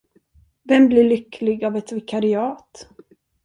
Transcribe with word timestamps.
Vem 0.63 0.87
blir 0.89 1.03
lycklig 1.03 1.65
av 1.65 1.75
ett 1.77 1.91
vikariat? 1.91 2.87